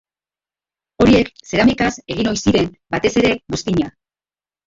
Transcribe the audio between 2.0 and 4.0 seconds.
egin ohi ziren, batez ere buztina.